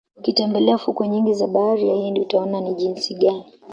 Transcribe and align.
Ukitembelea 0.19 0.77
fukwe 0.77 1.07
nyingi 1.07 1.33
za 1.33 1.47
Bahari 1.47 1.89
ya 1.89 1.95
Hindi 1.95 2.21
utaona 2.21 2.61
ni 2.61 2.73
jisi 2.73 3.15
gani 3.15 3.45